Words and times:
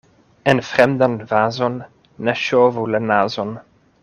En 0.53 0.61
fremdan 0.69 1.17
vazon 1.33 1.77
ne 2.29 2.37
ŝovu 2.47 2.91
la 2.95 3.07
nazon. 3.13 3.55